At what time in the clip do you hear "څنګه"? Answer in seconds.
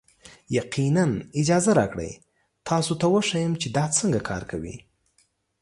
3.97-4.19